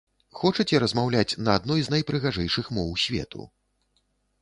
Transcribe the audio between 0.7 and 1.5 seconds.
размаўляць